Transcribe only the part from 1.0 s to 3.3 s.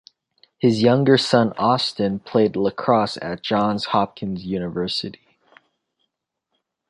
son, Austin, played lacrosse